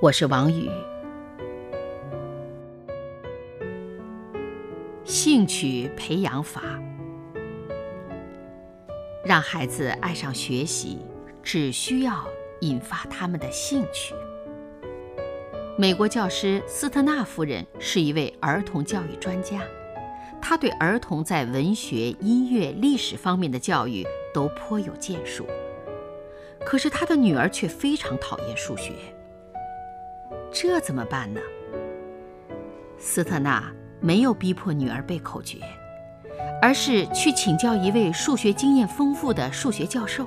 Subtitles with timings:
[0.00, 0.70] 我是王宇。
[5.04, 6.62] 兴趣培养法，
[9.24, 10.98] 让孩子爱上学习，
[11.42, 12.24] 只需要
[12.60, 14.14] 引发他们的兴趣。
[15.76, 19.62] 美国教师斯特纳夫人是一位儿童教育专家，
[20.40, 25.44] 她对儿童在文学、音乐、历史方面的教育都颇有建树。
[26.64, 28.92] 可是她的女儿却非常讨厌数学，
[30.50, 31.40] 这怎么办呢？
[32.98, 35.58] 斯特纳没有逼迫女儿背口诀，
[36.60, 40.26] 而是去请教一位数学经验丰富的数学教授。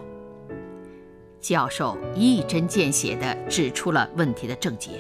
[1.41, 4.91] 教授一针见血地指出了问题的症结。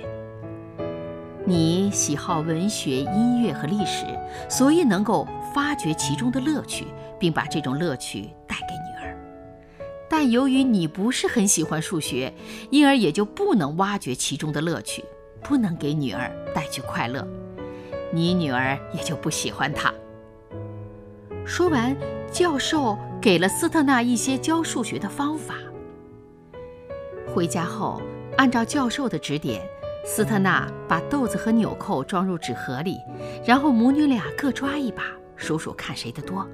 [1.45, 4.05] 你喜好文学、音乐和历史，
[4.49, 6.87] 所以能够发掘其中的乐趣，
[7.19, 8.29] 并把这种乐趣。
[10.11, 12.33] 但由于你不是很喜欢数学，
[12.69, 15.05] 因而也就不能挖掘其中的乐趣，
[15.41, 17.25] 不能给女儿带去快乐，
[18.11, 19.89] 你女儿也就不喜欢它。
[21.45, 21.95] 说完，
[22.29, 25.55] 教授给了斯特纳一些教数学的方法。
[27.33, 28.01] 回家后，
[28.37, 29.61] 按照教授的指点。
[30.03, 32.97] 斯特纳把豆子和纽扣装入纸盒里，
[33.45, 35.03] 然后母女俩各抓一把，
[35.37, 36.45] 数数看谁的多。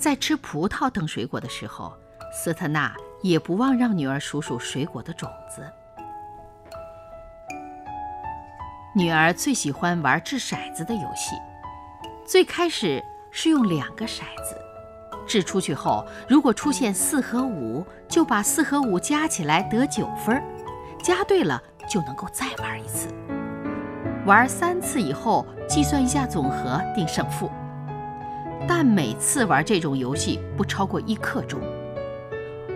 [0.00, 1.92] 在吃葡萄等水果的时候，
[2.32, 5.70] 斯特纳也不忘让女儿数数水果的种子。
[8.94, 11.36] 女儿最喜欢玩掷骰子的游戏，
[12.26, 14.56] 最开始是用两个骰子，
[15.26, 20.42] 掷出去后，如果出现四和五，就把四和五加起来得九分，
[21.02, 21.62] 加对了。
[21.88, 23.08] 就能够再玩一次，
[24.24, 27.50] 玩三次以后计算一下总和定胜负。
[28.72, 31.60] 但每次玩这种游戏不超过一刻钟。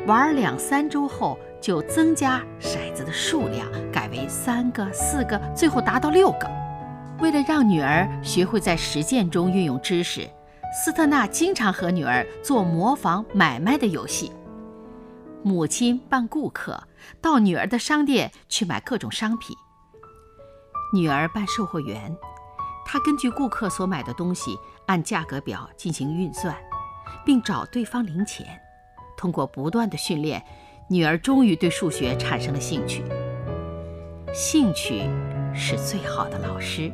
[0.08, 6.50] 玩两三周后就增加骰子的数量，改为三个、四个，最后达到六个。
[7.20, 10.28] 为了让女儿学会在实践中运用知识，
[10.72, 14.32] 斯特纳经常和女儿做模仿买卖的游戏。
[15.44, 16.82] 母亲扮顾客，
[17.20, 19.56] 到女儿的商店去买各种商品。
[20.92, 22.12] 女儿扮售货员，
[22.94, 24.56] 他根据顾客所买的东西
[24.86, 26.56] 按价格表进行运算，
[27.26, 28.46] 并找对方零钱。
[29.16, 30.40] 通过不断的训练，
[30.88, 33.02] 女儿终于对数学产生了兴趣。
[34.32, 35.10] 兴趣
[35.52, 36.92] 是最好的老师，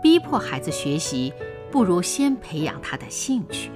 [0.00, 1.34] 逼迫孩子学习，
[1.72, 3.72] 不如先培养他的兴趣。